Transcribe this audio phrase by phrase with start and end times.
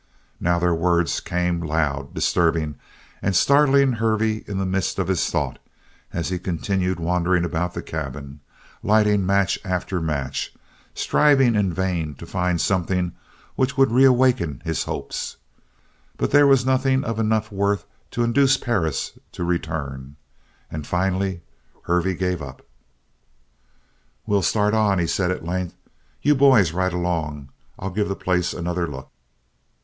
[0.39, 2.73] Now their words came loud, disturbing
[3.21, 5.59] and startling Hervey in the midst of his thoughts,
[6.11, 8.39] as he continued wandering about the cabin,
[8.81, 10.55] lighting match after match,
[10.95, 13.11] striving in vain to find something
[13.55, 15.37] which would reawaken his hopes.
[16.17, 20.15] But there was nothing of enough worth to induce Perris to return,
[20.71, 21.43] and finally
[21.83, 22.65] Hervey gave up.
[24.25, 25.75] "We'll start on," he said at length.
[26.23, 27.49] "You boys ride along.
[27.77, 29.11] I'll give the place another look."